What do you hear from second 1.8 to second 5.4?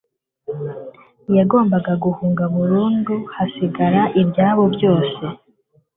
guhunga burundu, hasigara ibyabo byose